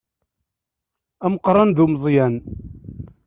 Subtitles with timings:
[1.25, 2.35] Ameqqan d umeẓẓyan.